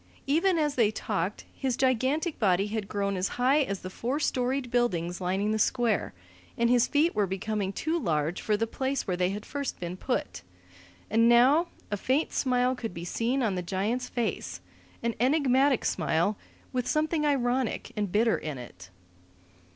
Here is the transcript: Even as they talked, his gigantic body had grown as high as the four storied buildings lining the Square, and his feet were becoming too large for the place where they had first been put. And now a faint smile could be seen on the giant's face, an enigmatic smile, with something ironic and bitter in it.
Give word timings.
Even 0.25 0.57
as 0.57 0.73
they 0.73 0.89
talked, 0.89 1.45
his 1.53 1.77
gigantic 1.77 2.39
body 2.39 2.65
had 2.65 2.87
grown 2.87 3.15
as 3.15 3.27
high 3.37 3.61
as 3.61 3.81
the 3.81 3.89
four 3.91 4.19
storied 4.19 4.71
buildings 4.71 5.21
lining 5.21 5.51
the 5.51 5.59
Square, 5.59 6.15
and 6.57 6.71
his 6.71 6.87
feet 6.87 7.13
were 7.13 7.27
becoming 7.27 7.71
too 7.71 7.99
large 7.99 8.41
for 8.41 8.57
the 8.57 8.65
place 8.65 9.05
where 9.05 9.15
they 9.15 9.29
had 9.29 9.45
first 9.45 9.79
been 9.79 9.95
put. 9.95 10.41
And 11.11 11.29
now 11.29 11.67
a 11.91 11.97
faint 11.97 12.33
smile 12.33 12.73
could 12.75 12.95
be 12.95 13.05
seen 13.05 13.43
on 13.43 13.53
the 13.53 13.61
giant's 13.61 14.09
face, 14.09 14.59
an 15.03 15.13
enigmatic 15.19 15.85
smile, 15.85 16.35
with 16.73 16.87
something 16.87 17.23
ironic 17.23 17.91
and 17.95 18.11
bitter 18.11 18.39
in 18.39 18.57
it. 18.57 18.89